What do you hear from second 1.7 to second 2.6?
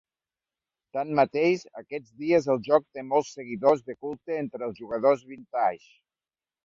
aquests dies